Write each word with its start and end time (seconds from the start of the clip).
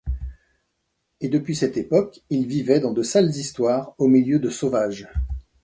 Et, 1.19 1.29
depuis 1.29 1.55
cette 1.55 1.77
époque, 1.77 2.21
il 2.31 2.47
vivait 2.47 2.79
dans 2.79 2.91
de 2.91 3.03
sales 3.03 3.29
histoires, 3.37 3.93
au 3.99 4.07
milieu 4.07 4.39
de 4.39 4.49
sauvages. 4.49 5.07